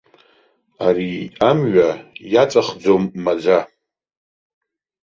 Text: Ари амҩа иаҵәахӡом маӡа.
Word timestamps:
Ари 0.85 1.11
амҩа 1.49 1.89
иаҵәахӡом 2.33 3.03
маӡа. 3.23 3.59